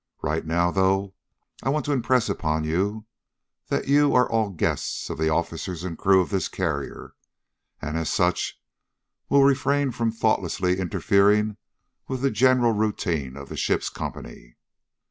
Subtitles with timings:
[0.23, 1.13] Right now, though,
[1.61, 3.05] I want to impress upon you
[3.67, 7.13] that you are all guests of the officers and crew of this carrier,
[7.79, 8.59] and as such
[9.29, 11.57] will refrain from thoughtlessly interfering
[12.07, 14.55] with the general routine of the ship's company."